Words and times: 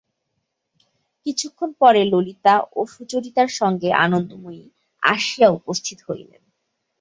কিছুক্ষণ 1.25 1.69
পরে 1.79 2.01
ললিতা 2.05 2.55
ও 2.75 2.81
সুচরিতার 2.85 3.49
সঙ্গে 3.51 3.89
আনন্দময়ী 4.05 4.63
আসিয়া 5.03 5.49
উপস্থিত 5.49 5.97
হইলেন। 6.07 6.41